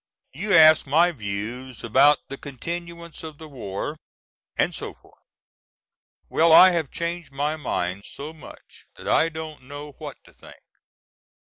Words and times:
You 0.33 0.51
ask 0.55 0.87
my 0.87 1.11
views 1.11 1.83
about 1.83 2.27
the 2.27 2.35
continuance 2.35 3.21
of 3.21 3.37
the 3.37 3.47
war, 3.47 3.97
and 4.57 4.73
so 4.73 4.95
forth. 4.95 5.21
Well 6.27 6.51
I 6.51 6.71
have 6.71 6.89
changed 6.89 7.31
my 7.31 7.55
mind 7.55 8.05
so 8.05 8.33
much 8.33 8.87
that 8.95 9.07
I 9.07 9.29
don't 9.29 9.61
know 9.61 9.91
what 9.99 10.17
to 10.23 10.33
think. 10.33 10.63